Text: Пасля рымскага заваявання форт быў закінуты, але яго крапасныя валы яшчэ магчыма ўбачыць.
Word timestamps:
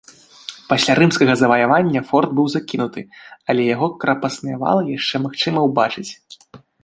Пасля 0.69 0.93
рымскага 0.99 1.33
заваявання 1.41 2.01
форт 2.09 2.29
быў 2.39 2.47
закінуты, 2.55 3.01
але 3.53 3.61
яго 3.75 3.87
крапасныя 4.05 4.55
валы 4.63 4.81
яшчэ 4.97 5.15
магчыма 5.29 5.59
ўбачыць. 5.69 6.09